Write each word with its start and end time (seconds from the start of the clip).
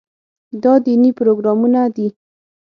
دا 0.63 0.73
دیني 0.85 1.11
پروګرامونه 1.19 1.81
دي. 1.95 2.07